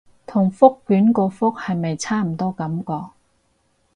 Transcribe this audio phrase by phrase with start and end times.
[0.25, 3.11] 同覆卷個覆係咪差唔多感覺